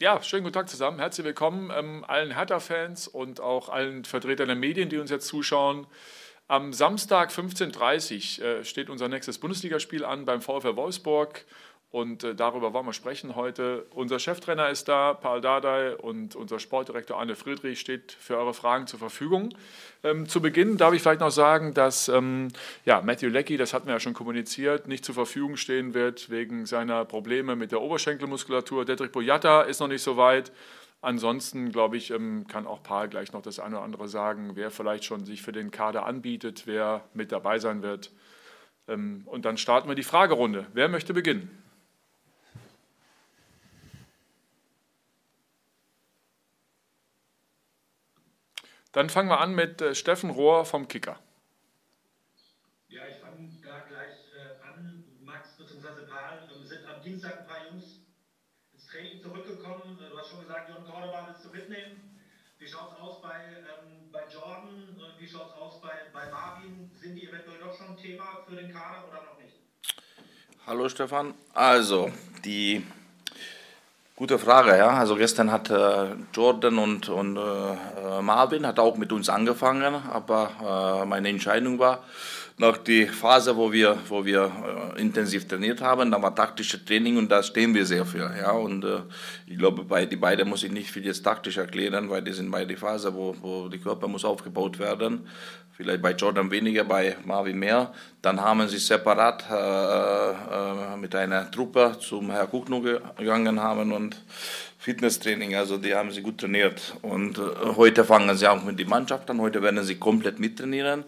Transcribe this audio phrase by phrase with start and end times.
[0.00, 1.00] Ja, schönen guten Tag zusammen.
[1.00, 5.88] Herzlich willkommen ähm, allen Hertha-Fans und auch allen Vertretern der Medien, die uns jetzt zuschauen.
[6.46, 11.44] Am Samstag 15.30 Uhr äh, steht unser nächstes Bundesligaspiel an beim VfL Wolfsburg.
[11.90, 13.86] Und äh, darüber wollen wir sprechen heute.
[13.94, 18.86] Unser Cheftrainer ist da, Paul Dardai, und unser Sportdirektor Arne Friedrich steht für eure Fragen
[18.86, 19.54] zur Verfügung.
[20.04, 22.48] Ähm, zu Beginn darf ich vielleicht noch sagen, dass ähm,
[22.84, 26.66] ja, Matthew Leckie, das hatten wir ja schon kommuniziert, nicht zur Verfügung stehen wird wegen
[26.66, 28.84] seiner Probleme mit der Oberschenkelmuskulatur.
[28.84, 30.52] Dedrick Boyata ist noch nicht so weit.
[31.00, 34.70] Ansonsten, glaube ich, ähm, kann auch Paul gleich noch das eine oder andere sagen, wer
[34.70, 38.10] vielleicht schon sich für den Kader anbietet, wer mit dabei sein wird.
[38.88, 40.66] Ähm, und dann starten wir die Fragerunde.
[40.74, 41.50] Wer möchte beginnen?
[48.92, 51.18] Dann fangen wir an mit äh, Steffen Rohr vom Kicker.
[52.88, 55.04] Ja, ich fange da gleich äh, an.
[55.20, 56.06] Max bzw.
[56.08, 58.00] Paul ähm, sind am Dienstag ein paar Jungs
[58.72, 59.98] ins Training zurückgekommen.
[60.00, 62.18] Äh, du hast schon gesagt, John Cordoba willst du mitnehmen.
[62.58, 64.96] Wie schaut es aus bei, ähm, bei Jordan?
[64.98, 66.90] Äh, wie schaut es aus bei, bei Marvin?
[66.94, 69.54] Sind die eventuell doch schon ein Thema für den Kader oder noch nicht?
[70.66, 71.34] Hallo Stefan.
[71.52, 72.10] Also,
[72.44, 72.84] die
[74.18, 74.88] Gute Frage, ja.
[74.88, 81.02] Also gestern hat äh, Jordan und, und äh, Marvin hat auch mit uns angefangen, aber
[81.02, 82.02] äh, meine Entscheidung war,
[82.58, 84.50] nach die Phase, wo wir, wo wir
[84.96, 88.50] äh, intensiv trainiert haben, da war taktische Training und da stehen wir sehr für, ja.
[88.50, 89.00] Und äh,
[89.46, 92.50] ich glaube, bei die beiden muss ich nicht viel jetzt taktisch erklären, weil die sind
[92.50, 95.26] bei der Phase, wo, wo die Körper muss aufgebaut werden
[95.78, 97.92] vielleicht bei Jordan weniger, bei Marvin mehr.
[98.20, 104.16] Dann haben sie separat äh, äh, mit einer Truppe zum Herr Kuchno gegangen haben und
[104.78, 106.96] Fitnesstraining, also die haben sie gut trainiert.
[107.02, 107.42] Und äh,
[107.76, 111.04] heute fangen sie auch mit der Mannschaft an, heute werden sie komplett mittrainieren.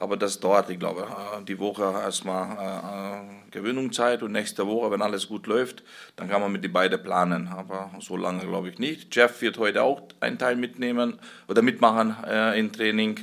[0.00, 4.90] Aber das dauert, ich glaube, äh, die Woche erstmal äh, äh, Gewöhnungszeit und nächste Woche,
[4.90, 5.84] wenn alles gut läuft,
[6.16, 7.48] dann kann man mit die beiden planen.
[7.48, 9.14] Aber so lange glaube ich nicht.
[9.14, 13.20] Jeff wird heute auch einen Teil mitnehmen oder mitmachen äh, im Training.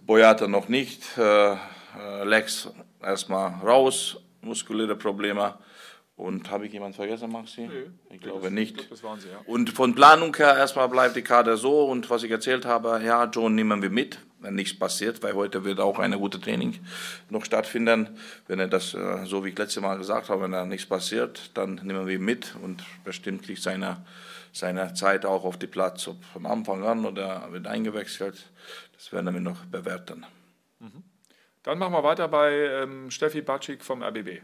[0.00, 1.18] Boyata noch nicht.
[1.18, 1.56] Äh,
[2.24, 2.70] Lex
[3.02, 5.54] erstmal raus, muskuläre Probleme.
[6.14, 7.66] Und habe ich jemanden vergessen, Maxi?
[7.66, 8.70] Nö, ich glaube nicht.
[8.70, 9.38] Ich glaub, das waren sie, ja.
[9.46, 11.84] Und von Planung her erstmal bleibt die Karte so.
[11.84, 14.18] Und was ich erzählt habe, ja, John nehmen wir mit,
[14.50, 16.78] nichts passiert, weil heute wird auch eine gute Training
[17.30, 18.18] noch stattfinden.
[18.46, 21.50] Wenn er das, äh, so wie ich letztes Mal gesagt habe, wenn da nichts passiert,
[21.54, 24.04] dann nehmen wir ihn mit und bestimmt kriegt seine,
[24.52, 28.50] seine Zeit auch auf die Platz, ob von Anfang an oder wird eingewechselt.
[28.94, 30.24] Das werden wir noch bewerten.
[30.80, 31.04] Mhm.
[31.62, 34.40] Dann machen wir weiter bei ähm, Steffi Batschik vom RBB.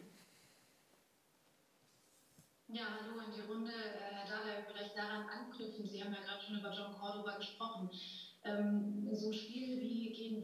[2.69, 3.71] Ja, hallo in die Runde.
[3.71, 5.87] Äh, Herr Dahler, vielleicht daran anknüpfen.
[5.87, 7.91] Sie haben ja gerade schon über John Cordoba gesprochen.
[8.45, 10.43] Ähm, so ein Spiel wie gegen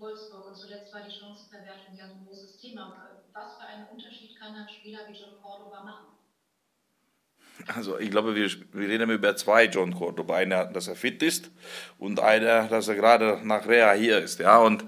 [0.79, 2.95] Zuletzt war die Chancenverwertung ja ein großes Thema.
[3.33, 6.07] Was für einen Unterschied kann ein Spieler wie John Cordoba machen?
[7.75, 10.37] Also ich glaube, wir, wir reden über zwei John Cordoba.
[10.37, 11.51] Einer, dass er fit ist
[11.99, 14.39] und einer, dass er gerade nach Rea hier ist.
[14.39, 14.85] Ja, und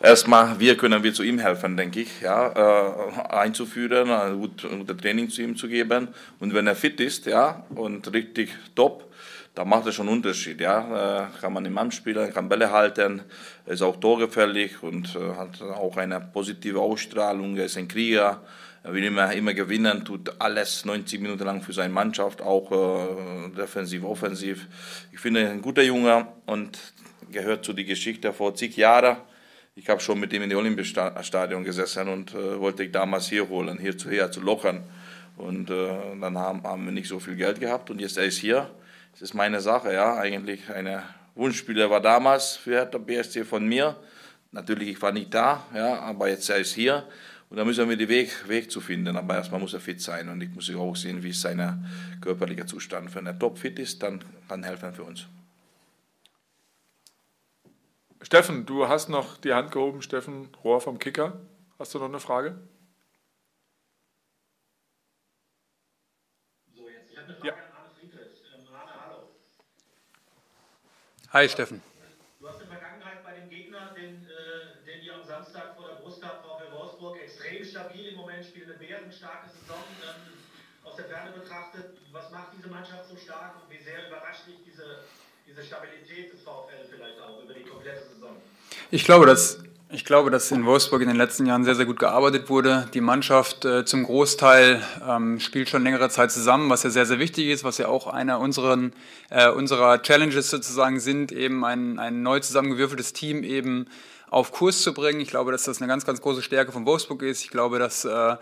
[0.00, 5.28] erstmal, wir können wir zu ihm helfen, denke ich, ja, äh, einzuführen, ein gutes Training
[5.28, 6.08] zu ihm zu geben.
[6.40, 9.13] Und wenn er fit ist, ja, und richtig top,
[9.54, 10.60] da macht er schon einen Unterschied.
[10.60, 13.22] Ja, äh, kann man im Mann spielen, kann Bälle halten,
[13.66, 17.56] ist auch torgefällig und äh, hat auch eine positive Ausstrahlung.
[17.56, 18.40] Er ist ein Krieger
[18.84, 23.50] er will immer, immer gewinnen, tut alles 90 Minuten lang für seine Mannschaft, auch äh,
[23.56, 24.68] defensiv, offensiv.
[25.10, 26.78] Ich finde, ein guter Junge und
[27.32, 29.16] gehört zu der Geschichte vor zig Jahren.
[29.74, 33.48] Ich habe schon mit ihm in die Olympiastadion gesessen und äh, wollte ich damals hier
[33.48, 34.84] holen, hier zu her zu lockern.
[35.38, 35.88] Und äh,
[36.20, 38.68] dann haben, haben wir nicht so viel Geld gehabt und jetzt er ist hier.
[39.14, 40.16] Das ist meine Sache, ja.
[40.16, 41.02] Eigentlich ein
[41.36, 43.96] Wunschspieler war damals für Hertha BSC von mir.
[44.50, 47.08] Natürlich, ich war nicht da, ja, aber jetzt er ist hier.
[47.48, 49.16] Und da müssen wir den Weg, Weg zu finden.
[49.16, 51.88] Aber erstmal muss er fit sein und ich muss auch sehen, wie ist sein
[52.20, 53.14] körperlicher Zustand.
[53.14, 55.26] Wenn er topfit ist, dann kann er helfen für uns.
[58.22, 60.02] Steffen, du hast noch die Hand gehoben.
[60.02, 61.40] Steffen Rohr vom Kicker.
[61.78, 62.58] Hast du noch eine Frage?
[66.74, 67.10] So, jetzt.
[67.12, 67.54] Ich habe eine Frage ja.
[67.54, 68.42] an Arne Friedrich.
[68.56, 69.28] Ähm, Arne, hallo.
[71.34, 71.82] Hi, Steffen.
[72.38, 75.88] Du hast in der Vergangenheit bei dem Gegner, den, äh, den ihr am Samstag vor
[75.88, 79.82] der Brust habt, Wolfsburg extrem stabil im Moment, spielt eine bärenstarke Saison.
[80.06, 80.30] Ähm,
[80.84, 84.62] aus der Ferne betrachtet, was macht diese Mannschaft so stark und wie sehr überrascht dich
[84.64, 85.02] diese,
[85.44, 88.36] diese Stabilität des VfL vielleicht auch über die komplette Saison?
[88.92, 89.63] Ich glaube, dass
[89.94, 92.88] ich glaube, dass in Wolfsburg in den letzten Jahren sehr, sehr gut gearbeitet wurde.
[92.94, 97.18] Die Mannschaft äh, zum Großteil ähm, spielt schon längere Zeit zusammen, was ja sehr, sehr
[97.18, 98.92] wichtig ist, was ja auch einer unseren,
[99.30, 103.86] äh, unserer Challenges sozusagen sind, eben ein, ein neu zusammengewürfeltes Team eben
[104.28, 105.20] auf Kurs zu bringen.
[105.20, 107.44] Ich glaube, dass das eine ganz, ganz große Stärke von Wolfsburg ist.
[107.44, 108.36] Ich glaube, dass, äh,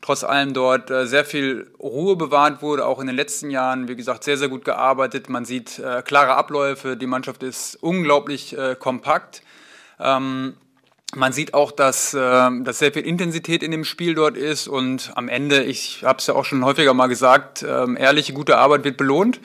[0.00, 3.88] trotz allem dort äh, sehr viel Ruhe bewahrt wurde, auch in den letzten Jahren.
[3.88, 5.28] Wie gesagt, sehr, sehr gut gearbeitet.
[5.28, 6.96] Man sieht äh, klare Abläufe.
[6.96, 9.42] Die Mannschaft ist unglaublich äh, kompakt.
[9.98, 10.54] Ähm,
[11.14, 15.10] man sieht auch, dass, äh, dass sehr viel Intensität in dem Spiel dort ist und
[15.14, 18.84] am Ende, ich habe es ja auch schon häufiger mal gesagt, äh, ehrliche, gute Arbeit
[18.84, 19.40] wird belohnt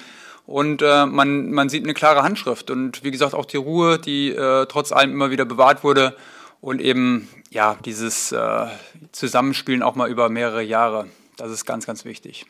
[0.45, 4.31] und äh, man, man sieht eine klare Handschrift und wie gesagt auch die Ruhe, die
[4.31, 6.18] äh, trotz allem immer wieder bewahrt wurde
[6.60, 8.68] und eben ja dieses äh,
[9.12, 11.07] Zusammenspielen auch mal über mehrere Jahre,
[11.38, 12.45] das ist ganz, ganz wichtig.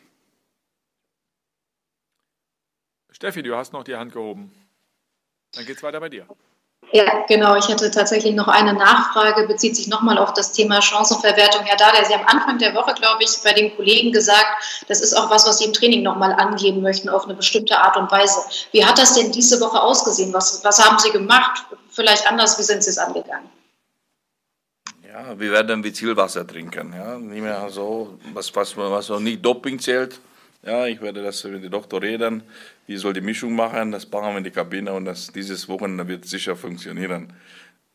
[3.10, 4.52] Steffi, du hast noch die Hand gehoben.
[5.52, 6.26] Dann geht es weiter bei dir.
[6.92, 7.56] Ja, genau.
[7.56, 11.62] Ich hätte tatsächlich noch eine Nachfrage, bezieht sich nochmal auf das Thema Chancenverwertung.
[11.64, 15.14] Herr Dada, Sie haben Anfang der Woche, glaube ich, bei den Kollegen gesagt, das ist
[15.14, 18.38] auch was, was Sie im Training nochmal angehen möchten, auf eine bestimmte Art und Weise.
[18.72, 20.32] Wie hat das denn diese Woche ausgesehen?
[20.32, 21.64] Was, was haben Sie gemacht?
[21.90, 23.48] Vielleicht anders, wie sind Sie es angegangen?
[25.14, 26.92] Ja, wir werden wie Zielwasser trinken.
[26.92, 27.18] Ja?
[27.18, 30.20] Nicht mehr so, was, was, was noch nicht Doping zählt.
[30.66, 32.42] Ja, ich werde das mit dem Doktor reden
[32.86, 36.06] wie soll die Mischung machen, das bauen wir in die Kabine und das, dieses Wochenende
[36.06, 37.32] wird sicher funktionieren.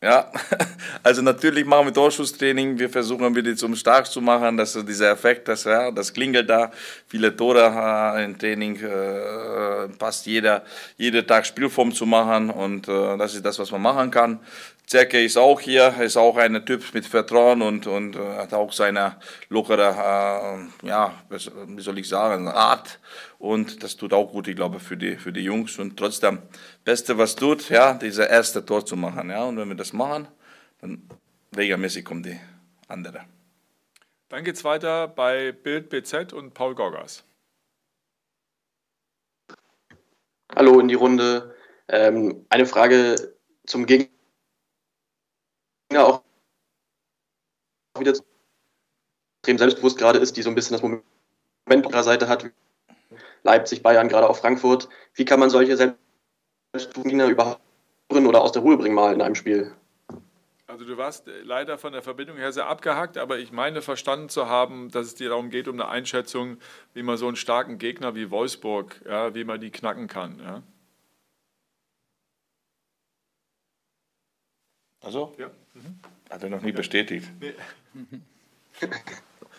[0.02, 0.32] Ja,
[1.02, 5.46] also natürlich machen wir Torschusstraining, wir versuchen wieder zum stark zu machen, dass dieser Effekt,
[5.46, 6.70] das, ja, das klingelt da,
[7.06, 7.70] viele Tore
[8.16, 10.64] äh, im Training, äh, passt jeder,
[10.96, 14.40] jeden Tag Spielform zu machen und äh, das ist das, was man machen kann.
[14.90, 18.72] Zerke ist auch hier, ist auch ein Typ mit Vertrauen und, und äh, hat auch
[18.72, 19.14] seine
[19.48, 22.98] lockere, äh, ja, wie soll ich sagen, Art.
[23.38, 25.78] Und das tut auch gut, ich glaube, für die, für die Jungs.
[25.78, 26.40] Und trotzdem,
[26.84, 29.30] Beste, was tut, ja, dieser erste Tor zu machen.
[29.30, 29.44] Ja.
[29.44, 30.28] Und wenn wir das machen,
[30.80, 31.08] dann
[31.56, 32.38] regelmäßig kommen die
[32.88, 33.24] andere.
[34.28, 37.24] Dann geht es weiter bei Bild BZ und Paul Gorgas.
[40.54, 41.54] Hallo in die Runde.
[41.88, 43.34] Ähm, eine Frage
[43.66, 44.10] zum Gegner
[45.94, 46.22] auch
[47.98, 48.14] wieder
[49.40, 51.04] extrem selbstbewusst gerade ist, die so ein bisschen das Moment
[51.68, 52.50] ihrer Seite hat.
[53.42, 54.88] Leipzig, Bayern, gerade auch Frankfurt.
[55.14, 57.60] Wie kann man solche Selbstbewusstgegner überhaupt
[58.10, 59.74] oder aus der Ruhe bringen mal in einem Spiel?
[60.70, 64.46] Also du warst leider von der Verbindung her sehr abgehackt, aber ich meine verstanden zu
[64.48, 66.58] haben, dass es dir darum geht, um eine Einschätzung,
[66.94, 70.38] wie man so einen starken Gegner wie Wolfsburg, ja, wie man die knacken kann.
[70.38, 70.62] Ja.
[75.00, 75.34] Also?
[75.38, 75.48] Ja.
[75.74, 75.98] Mhm.
[76.30, 77.28] Hat er noch nie bestätigt.
[77.40, 77.54] Nee.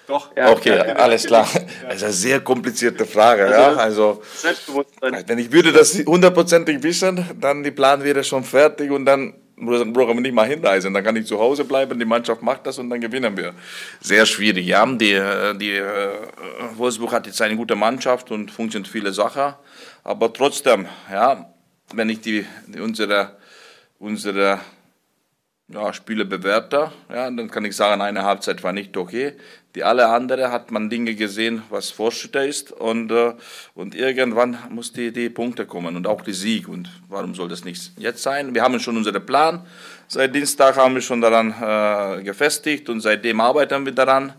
[0.07, 0.35] Doch.
[0.35, 1.47] Ja, okay, ja, alles klar.
[1.83, 3.45] Das ist eine sehr komplizierte Frage.
[3.45, 3.77] Also, ja?
[3.77, 4.21] also
[5.01, 9.35] wenn ich würde das hundertprozentig wissen, dann die Plan wäre schon fertig und dann
[9.65, 10.93] brauchen wir nicht mal hinreisen.
[10.93, 13.53] Dann kann ich zu Hause bleiben, die Mannschaft macht das und dann gewinnen wir.
[13.99, 14.65] Sehr schwierig.
[14.65, 15.21] Ja, die,
[15.59, 16.09] die äh,
[16.75, 19.53] Wolfsburg hat jetzt eine gute Mannschaft und funktioniert viele Sachen.
[20.03, 21.53] Aber trotzdem, ja,
[21.93, 23.37] wenn ich die, die unsere,
[23.99, 24.59] unsere
[25.73, 29.33] ja, Spiele bewerte, ja, dann kann ich sagen, eine Halbzeit war nicht okay.
[29.75, 33.33] Die alle andere hat man Dinge gesehen, was Fortschritte ist und, äh,
[33.73, 36.67] und irgendwann muss die, die Punkte kommen und auch die Sieg.
[36.67, 38.53] Und warum soll das nicht jetzt sein?
[38.53, 39.65] Wir haben schon unseren Plan.
[40.09, 44.33] Seit Dienstag haben wir schon daran äh, gefestigt und seitdem arbeiten wir daran.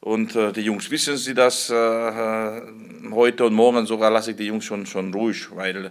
[0.00, 2.62] Und äh, die Jungs wissen sie das äh, äh,
[3.10, 5.90] heute und morgen sogar lasse ich die Jungs schon, schon ruhig, weil,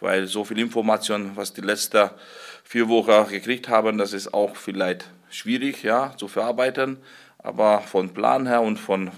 [0.00, 2.12] weil so viel Information, was die letzte
[2.68, 6.98] vier Wochen gekriegt haben, das ist auch vielleicht schwierig ja, zu verarbeiten.
[7.40, 9.10] Aber von Plan her und von,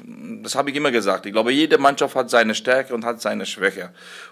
[0.43, 3.47] das habe ich immer gesagt, ich glaube, jede Mannschaft hat seine Stärke und hat seine
[3.47, 3.91] Schwäche.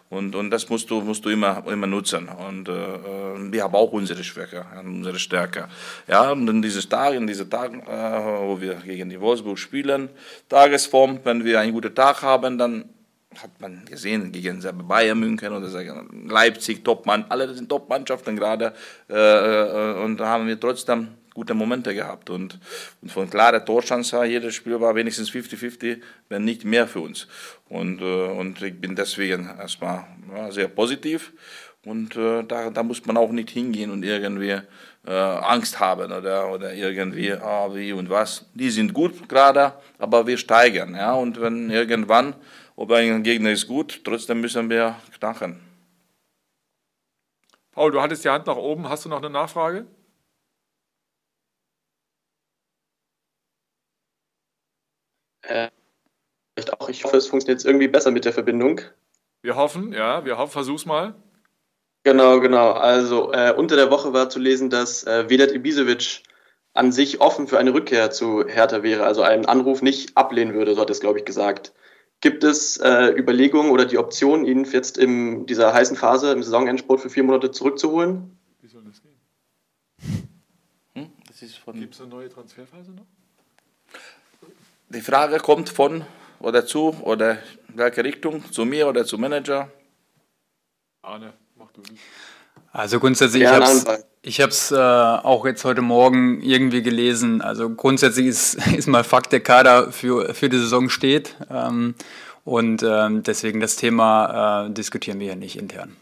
[0.09, 2.29] Und, und das musst du, musst du immer, immer nutzen.
[2.29, 5.69] Und äh, äh wir haben auch unsere Schwäche, unsere Stärke.
[6.07, 10.11] Ja, und in diesen Tagen, in diesen Tagen, äh, wo wir gegen die Wolfsburg spielen,
[10.49, 12.85] Tagesform, wenn wir einen guten Tag haben, dann
[13.37, 15.69] hat man gesehen gegen Bayern München oder
[16.27, 18.73] Leipzig, Topmann, alle sind Top-Mannschaften gerade.
[19.09, 22.31] Äh, äh, und da haben wir trotzdem gute Momente gehabt.
[22.31, 22.59] Und,
[23.03, 27.29] und von klarer Torchance her, jedes Spiel war wenigstens 50-50, wenn nicht mehr für uns.
[27.69, 31.33] Und, äh, und ich bin deswegen erstmal ja, sehr positiv.
[31.85, 34.61] Und äh, da, da muss man auch nicht hingehen und irgendwie
[35.09, 38.45] äh, Angst haben oder, oder irgendwie, ah, wie und was.
[38.53, 40.95] Die sind gut gerade, aber wir steigern.
[40.95, 41.15] Ja?
[41.15, 42.35] Und wenn irgendwann,
[42.77, 45.61] ob ein Gegner ist gut, trotzdem müssen wir knacken.
[47.73, 48.89] Paul, du hattest die Hand nach oben.
[48.89, 49.87] Hast du noch eine Nachfrage?
[55.43, 55.71] Äh,
[56.79, 56.89] auch.
[56.89, 58.81] Ich hoffe, es funktioniert jetzt irgendwie besser mit der Verbindung.
[59.41, 61.15] Wir hoffen, ja, wir hoffen, versuch's mal.
[62.09, 62.71] Genau, genau.
[62.71, 66.23] Also äh, unter der Woche war zu lesen, dass äh, Vedat Ibisevic
[66.73, 70.75] an sich offen für eine Rückkehr zu Hertha wäre, also einen Anruf nicht ablehnen würde,
[70.75, 71.75] so hat es, glaube ich, gesagt.
[72.23, 76.99] Gibt es äh, Überlegungen oder die Option, ihn jetzt in dieser heißen Phase im Saisonendsport
[76.99, 78.39] für vier Monate zurückzuholen?
[78.63, 79.21] Wie soll das gehen?
[80.95, 81.13] Hm?
[81.75, 83.05] Gibt es eine neue Transferphase noch?
[84.89, 86.07] die Frage kommt von
[86.41, 87.37] oder zu oder
[87.69, 88.51] welche Richtung?
[88.51, 89.71] Zu mir oder zu Manager?
[91.03, 91.35] Arne.
[92.73, 93.61] Also grundsätzlich, ja,
[94.23, 97.41] ich habe es äh, auch jetzt heute Morgen irgendwie gelesen.
[97.41, 101.37] Also grundsätzlich ist, ist mal Fakt, der Kader für, für die Saison steht.
[101.51, 101.95] Ähm,
[102.45, 105.97] und ähm, deswegen das Thema äh, diskutieren wir hier nicht intern.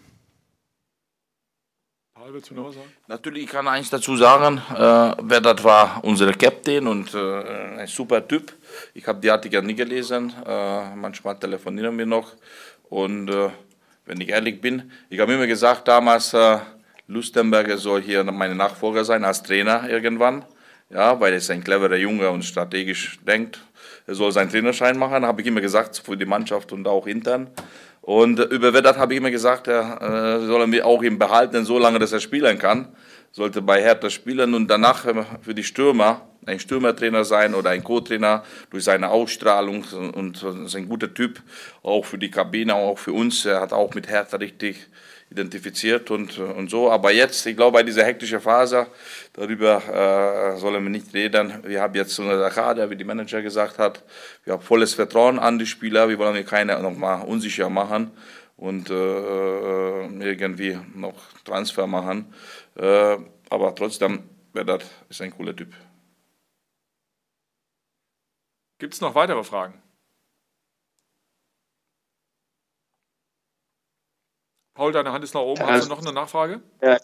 [2.28, 2.92] willst du noch was sagen?
[3.06, 4.60] Natürlich, ich kann eins dazu sagen.
[4.70, 8.52] Äh, wer das war, unser Captain und äh, ein super Typ.
[8.94, 10.32] Ich habe die Artikel nie gelesen.
[10.44, 12.32] Äh, manchmal telefonieren wir noch.
[12.88, 13.50] Und äh,
[14.06, 16.58] wenn ich ehrlich bin, ich habe immer gesagt damals, äh,
[17.08, 20.44] Lustenberger soll hier mein Nachfolger sein als Trainer irgendwann.
[20.88, 23.60] Ja, weil er ist ein cleverer Junge und strategisch denkt.
[24.06, 27.50] Er soll seinen Trainerschein machen, habe ich immer gesagt, für die Mannschaft und auch intern.
[28.02, 30.00] Und über Vedat habe ich immer gesagt, er
[30.40, 32.88] äh, sollen wir auch ihn behalten, so lange, dass er spielen kann.
[33.32, 37.82] Sollte bei Hertha spielen und danach äh, für die Stürmer ein Stürmertrainer sein oder ein
[37.82, 41.42] Co-Trainer durch seine Ausstrahlung und ist ein guter Typ,
[41.82, 43.44] auch für die Kabine, auch für uns.
[43.44, 44.86] Er hat auch mit Hertha richtig
[45.30, 46.90] identifiziert und, und so.
[46.90, 48.86] Aber jetzt, ich glaube, bei dieser hektischen Phase,
[49.32, 49.82] darüber
[50.54, 51.52] äh, sollen wir nicht reden.
[51.64, 54.04] Wir haben jetzt so eine Kader, wie die Manager gesagt hat,
[54.44, 58.12] wir haben volles Vertrauen an die Spieler, wir wollen hier keine nochmal unsicher machen
[58.56, 61.14] und äh, irgendwie noch
[61.44, 62.32] Transfer machen.
[62.76, 63.18] Äh,
[63.50, 65.74] aber trotzdem, Vedat ist ein cooler Typ.
[68.78, 69.82] Gibt es noch weitere Fragen?
[74.74, 75.66] Paul, deine Hand ist nach oben.
[75.66, 76.60] Hast du noch eine Nachfrage?
[76.82, 76.98] Ja,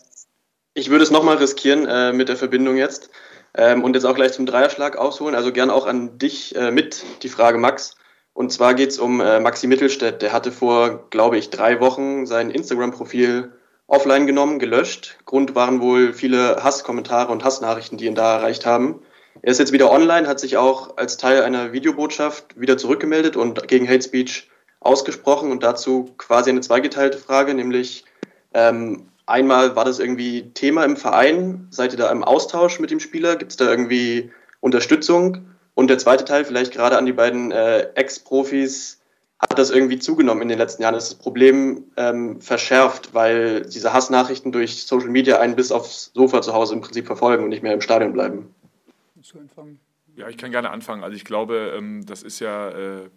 [0.75, 3.11] ich würde es nochmal riskieren äh, mit der Verbindung jetzt
[3.55, 5.35] ähm, und jetzt auch gleich zum Dreierschlag ausholen.
[5.35, 7.97] Also gern auch an dich äh, mit die Frage, Max.
[8.35, 10.21] Und zwar geht es um äh, Maxi Mittelstädt.
[10.21, 13.53] Der hatte vor, glaube ich, drei Wochen sein Instagram-Profil
[13.87, 15.19] offline genommen, gelöscht.
[15.25, 19.03] Grund waren wohl viele Hasskommentare und Hassnachrichten, die ihn da erreicht haben.
[19.43, 23.67] Er ist jetzt wieder online, hat sich auch als Teil einer Videobotschaft wieder zurückgemeldet und
[23.69, 28.05] gegen Hate Speech ausgesprochen und dazu quasi eine zweigeteilte Frage, nämlich
[28.55, 33.01] ähm, einmal war das irgendwie Thema im Verein, seid ihr da im Austausch mit dem
[33.01, 35.47] Spieler, gibt es da irgendwie Unterstützung?
[35.75, 39.01] Und der zweite Teil, vielleicht gerade an die beiden äh, Ex-Profis,
[39.43, 40.95] hat das irgendwie zugenommen in den letzten Jahren?
[40.95, 46.43] Ist das Problem ähm, verschärft, weil diese Hassnachrichten durch Social Media einen bis aufs Sofa
[46.43, 48.55] zu Hause im Prinzip verfolgen und nicht mehr im Stadion bleiben?
[50.17, 51.05] Ja, ich kann gerne anfangen.
[51.05, 53.11] Also ich glaube, ähm, das ist ja äh,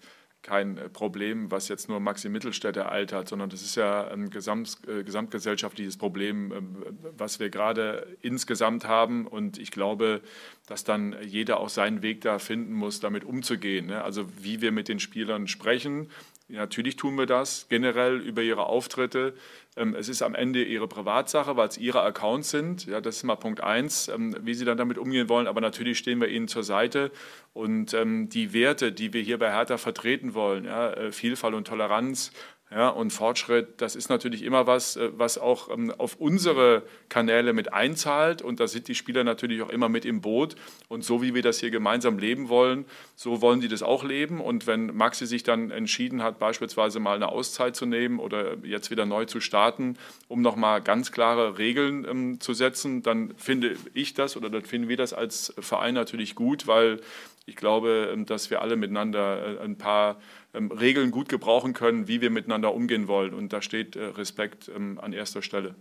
[0.46, 4.78] kein Problem, was jetzt nur Maxi Mittelstädt ereilt hat, sondern das ist ja ein gesamt,
[4.88, 6.86] äh, gesamtgesellschaftliches Problem, ähm,
[7.18, 9.25] was wir gerade insgesamt haben.
[9.25, 10.22] Und ich glaube,
[10.68, 13.88] dass dann jeder auch seinen Weg da finden muss, damit umzugehen.
[13.88, 14.04] Ne?
[14.04, 16.12] Also wie wir mit den Spielern sprechen,
[16.48, 19.34] Natürlich tun wir das generell über ihre Auftritte.
[19.75, 22.86] Ähm, es ist am Ende ihre Privatsache, weil es ihre Accounts sind.
[22.86, 25.48] Ja, das ist mal Punkt eins, ähm, wie sie dann damit umgehen wollen.
[25.48, 27.12] Aber natürlich stehen wir ihnen zur Seite.
[27.54, 31.66] Und ähm, die Werte, die wir hier bei Hertha vertreten wollen, ja, äh, Vielfalt und
[31.66, 32.32] Toleranz,
[32.72, 37.53] ja, und Fortschritt, das ist natürlich immer was, äh, was auch ähm, auf unsere Kanäle
[37.53, 38.41] mit einzahlt.
[38.41, 40.55] Und da sind die Spieler natürlich auch immer mit im Boot.
[40.88, 44.41] Und so wie wir das hier gemeinsam leben wollen, so wollen die das auch leben.
[44.41, 48.89] Und wenn Maxi sich dann entschieden hat, beispielsweise mal eine Auszeit zu nehmen oder jetzt
[48.89, 49.95] wieder neu zu starten,
[50.27, 54.89] um nochmal ganz klare Regeln ähm, zu setzen, dann finde ich das oder dann finden
[54.89, 57.00] wir das als Verein natürlich gut, weil
[57.46, 60.18] ich glaube, ähm, dass wir alle miteinander äh, ein paar
[60.54, 63.34] ähm, Regeln gut gebrauchen können, wie wir miteinander umgehen wollen.
[63.34, 65.75] Und da steht äh, Respekt ähm, an erster Stelle.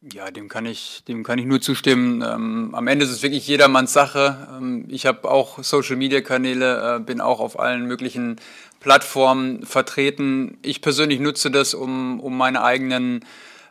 [0.00, 2.22] Ja, dem kann ich, dem kann ich nur zustimmen.
[2.22, 4.60] Am Ende ist es wirklich jedermanns Sache.
[4.86, 8.36] Ich habe auch Social-Media-Kanäle, äh, bin auch auf allen möglichen
[8.78, 10.58] Plattformen vertreten.
[10.62, 13.24] Ich persönlich nutze das, um, um meine eigenen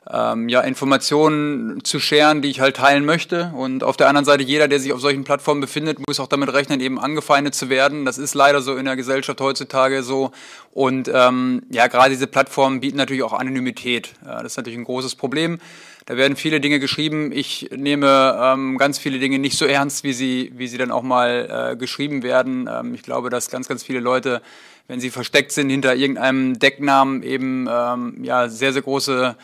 [0.09, 3.51] ähm, ja, Informationen zu scheren, die ich halt teilen möchte.
[3.55, 6.53] Und auf der anderen Seite, jeder, der sich auf solchen Plattformen befindet, muss auch damit
[6.53, 8.05] rechnen, eben angefeindet zu werden.
[8.05, 10.31] Das ist leider so in der Gesellschaft heutzutage so.
[10.71, 14.13] Und ähm, ja, gerade diese Plattformen bieten natürlich auch Anonymität.
[14.25, 15.59] Ja, das ist natürlich ein großes Problem.
[16.05, 17.33] Da werden viele Dinge geschrieben.
[17.33, 21.03] Ich nehme ähm, ganz viele Dinge nicht so ernst, wie sie, wie sie dann auch
[21.03, 22.69] mal äh, geschrieben werden.
[22.71, 24.41] Ähm, ich glaube, dass ganz, ganz viele Leute,
[24.87, 29.35] wenn sie versteckt sind hinter irgendeinem Decknamen, eben ähm, ja sehr, sehr große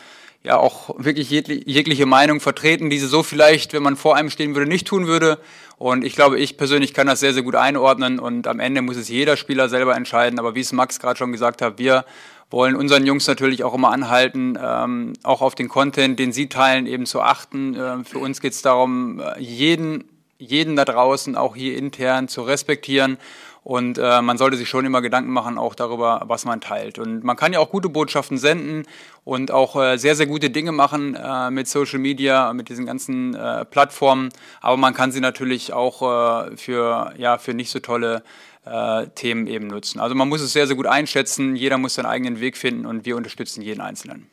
[0.44, 4.54] ja auch wirklich jegliche Meinung vertreten, die sie so vielleicht, wenn man vor einem stehen
[4.54, 5.38] würde, nicht tun würde.
[5.78, 8.96] Und ich glaube, ich persönlich kann das sehr, sehr gut einordnen und am Ende muss
[8.96, 10.38] es jeder Spieler selber entscheiden.
[10.38, 12.04] Aber wie es Max gerade schon gesagt hat, wir
[12.50, 16.86] wollen unseren Jungs natürlich auch immer anhalten, ähm, auch auf den Content, den sie teilen,
[16.86, 17.74] eben zu achten.
[17.74, 20.04] Ähm, für uns geht es darum, äh, jeden,
[20.38, 23.16] jeden da draußen, auch hier intern, zu respektieren
[23.64, 26.98] und äh, man sollte sich schon immer Gedanken machen, auch darüber, was man teilt.
[26.98, 28.86] Und man kann ja auch gute Botschaften senden
[29.24, 33.34] und auch äh, sehr, sehr gute Dinge machen äh, mit Social Media, mit diesen ganzen
[33.34, 34.28] äh, Plattformen.
[34.60, 38.22] Aber man kann sie natürlich auch äh, für, ja, für nicht so tolle
[38.66, 39.98] äh, Themen eben nutzen.
[39.98, 43.06] Also man muss es sehr, sehr gut einschätzen, jeder muss seinen eigenen Weg finden und
[43.06, 44.30] wir unterstützen jeden Einzelnen.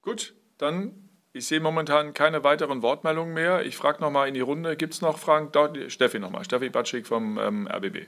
[0.00, 1.07] Gut, dann,
[1.38, 3.62] ich sehe momentan keine weiteren Wortmeldungen mehr.
[3.62, 5.50] Ich frage nochmal in die Runde, gibt es noch Fragen?
[5.88, 8.06] Steffi nochmal, Steffi Batschik vom ähm, RBB.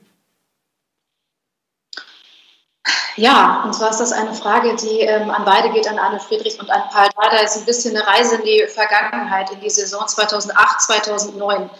[3.16, 6.58] Ja, und zwar ist das eine Frage, die ähm, an beide geht, an Anne Friedrich
[6.58, 7.42] und an Paul Dada.
[7.42, 11.70] ist ein bisschen eine Reise in die Vergangenheit, in die Saison 2008, 2009.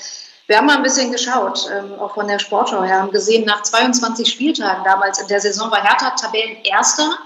[0.47, 3.63] Wir haben mal ein bisschen geschaut, ähm, auch von der Sportschau her, haben gesehen, nach
[3.63, 7.19] 22 Spieltagen damals in der Saison war Hertha Tabellenerster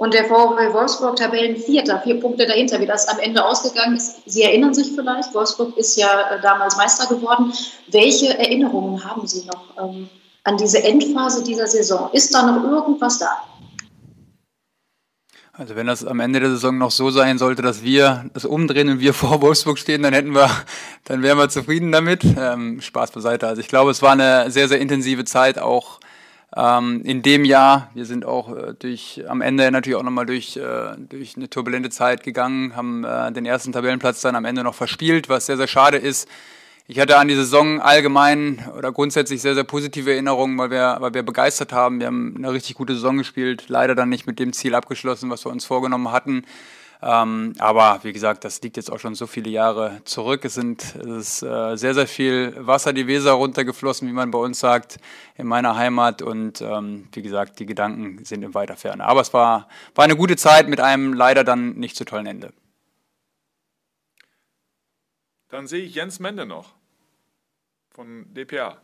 [0.00, 4.22] und der VfL Wolfsburg Tabellenvierter, vier Punkte dahinter, wie das am Ende ausgegangen ist.
[4.24, 7.52] Sie erinnern sich vielleicht, Wolfsburg ist ja äh, damals Meister geworden.
[7.88, 10.08] Welche Erinnerungen haben Sie noch ähm,
[10.44, 12.08] an diese Endphase dieser Saison?
[12.14, 13.42] Ist da noch irgendwas da?
[15.52, 18.88] Also wenn das am Ende der Saison noch so sein sollte, dass wir das umdrehen
[18.88, 20.48] und wir vor Wolfsburg stehen, dann hätten wir,
[21.04, 22.24] dann wären wir zufrieden damit.
[22.24, 23.46] Ähm, Spaß beiseite.
[23.46, 26.00] Also ich glaube, es war eine sehr, sehr intensive Zeit auch
[26.56, 27.90] ähm, in dem Jahr.
[27.94, 31.90] Wir sind auch äh, durch, am Ende natürlich auch nochmal durch, äh, durch eine turbulente
[31.90, 35.68] Zeit gegangen, haben äh, den ersten Tabellenplatz dann am Ende noch verspielt, was sehr, sehr
[35.68, 36.28] schade ist.
[36.88, 41.14] Ich hatte an die Saison allgemein oder grundsätzlich sehr, sehr positive Erinnerungen, weil wir, weil
[41.14, 42.00] wir begeistert haben.
[42.00, 45.44] Wir haben eine richtig gute Saison gespielt, leider dann nicht mit dem Ziel abgeschlossen, was
[45.44, 46.44] wir uns vorgenommen hatten.
[47.02, 50.44] Ähm, aber wie gesagt, das liegt jetzt auch schon so viele Jahre zurück.
[50.44, 54.38] Es sind es ist, äh, sehr, sehr viel Wasser die Weser runtergeflossen, wie man bei
[54.38, 54.98] uns sagt,
[55.36, 56.20] in meiner Heimat.
[56.20, 59.04] Und ähm, wie gesagt, die Gedanken sind in weiter Ferne.
[59.04, 62.52] Aber es war, war eine gute Zeit mit einem leider dann nicht so tollen Ende.
[65.48, 66.74] Dann sehe ich Jens Mende noch
[67.90, 68.76] von DPA.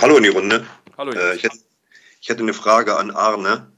[0.00, 0.66] Hallo in die Runde.
[0.96, 1.12] Hallo.
[1.12, 1.58] Äh, ich, hätte,
[2.20, 3.70] ich, hätte, eine Frage an Arne.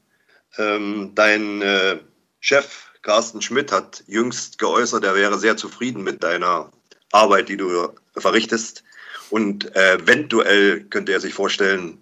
[0.58, 1.98] Ähm, dein äh,
[2.38, 6.70] Chef Carsten Schmidt hat jüngst geäußert, er wäre sehr zufrieden mit deiner
[7.12, 8.84] Arbeit, die du verrichtest.
[9.30, 11.98] Und äh, eventuell könnte er sich vorstellen,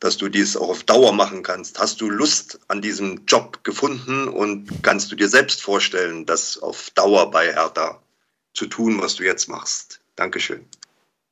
[0.00, 1.78] dass du dies auch auf Dauer machen kannst.
[1.78, 6.90] Hast du Lust an diesem Job gefunden und kannst du dir selbst vorstellen, das auf
[6.90, 8.02] Dauer bei Hertha
[8.52, 10.00] zu tun, was du jetzt machst?
[10.16, 10.66] Dankeschön.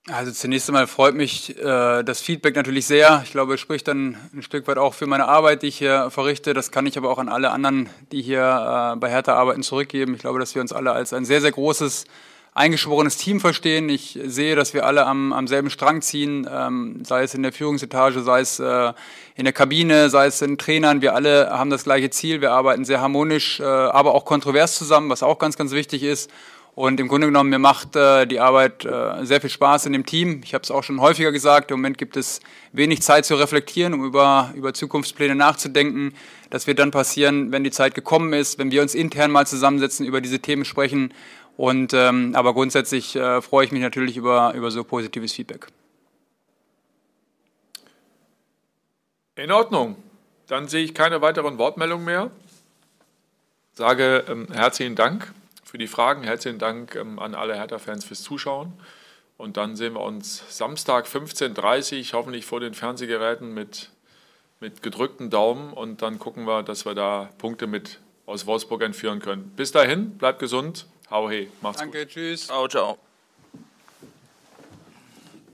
[0.09, 3.21] Also zunächst einmal freut mich äh, das Feedback natürlich sehr.
[3.25, 6.11] Ich glaube, es spricht dann ein Stück weit auch für meine Arbeit, die ich hier
[6.11, 6.55] verrichte.
[6.55, 10.15] Das kann ich aber auch an alle anderen, die hier äh, bei Hertha arbeiten, zurückgeben.
[10.15, 12.07] Ich glaube, dass wir uns alle als ein sehr, sehr großes,
[12.55, 13.91] eingeschworenes Team verstehen.
[13.91, 17.53] Ich sehe, dass wir alle am, am selben Strang ziehen, ähm, sei es in der
[17.53, 18.93] Führungsetage, sei es äh,
[19.37, 21.03] in der Kabine, sei es in Trainern.
[21.03, 22.41] Wir alle haben das gleiche Ziel.
[22.41, 26.31] Wir arbeiten sehr harmonisch, äh, aber auch kontrovers zusammen, was auch ganz, ganz wichtig ist.
[26.75, 30.07] Und im Grunde genommen, mir macht äh, die Arbeit äh, sehr viel Spaß in dem
[30.07, 30.41] Team.
[30.45, 32.41] Ich habe es auch schon häufiger gesagt, im Moment gibt es
[32.73, 36.15] wenig Zeit zu reflektieren, um über, über Zukunftspläne nachzudenken.
[36.49, 40.07] Das wird dann passieren, wenn die Zeit gekommen ist, wenn wir uns intern mal zusammensetzen,
[40.07, 41.13] über diese Themen sprechen.
[41.57, 45.67] Und, ähm, aber grundsätzlich äh, freue ich mich natürlich über, über so positives Feedback.
[49.35, 49.97] In Ordnung.
[50.47, 52.31] Dann sehe ich keine weiteren Wortmeldungen mehr.
[53.73, 55.33] Sage ähm, herzlichen Dank
[55.71, 56.25] für die Fragen.
[56.25, 58.73] Herzlichen Dank ähm, an alle Hertha-Fans fürs Zuschauen.
[59.37, 63.91] Und dann sehen wir uns Samstag 15.30 Uhr, hoffentlich vor den Fernsehgeräten mit,
[64.59, 65.73] mit gedrückten Daumen.
[65.73, 69.53] Und dann gucken wir, dass wir da Punkte mit aus Wolfsburg entführen können.
[69.55, 70.87] Bis dahin, bleibt gesund.
[71.09, 72.09] Hau he, macht's Danke, gut.
[72.09, 72.47] Danke, tschüss.
[72.49, 72.99] Ciao, ciao.